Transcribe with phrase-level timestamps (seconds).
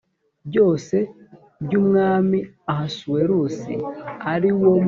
[0.47, 0.95] byose
[1.63, 2.39] by umwami
[2.71, 3.73] ahasuwerusi
[4.33, 4.79] ari wo munsi wa